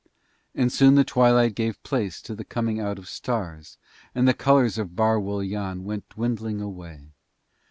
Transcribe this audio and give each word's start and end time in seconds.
And 0.55 0.71
soon 0.73 0.95
the 0.95 1.03
twilight 1.03 1.53
gave 1.53 1.83
place 1.83 2.23
to 2.23 2.33
the 2.33 2.43
coming 2.43 2.79
out 2.79 2.97
of 2.97 3.07
stars, 3.07 3.77
and 4.15 4.27
the 4.27 4.33
colours 4.33 4.79
of 4.79 4.95
Bar 4.95 5.19
Wul 5.19 5.43
Yann 5.43 5.83
went 5.83 6.09
dwindling 6.09 6.59
away. 6.59 7.11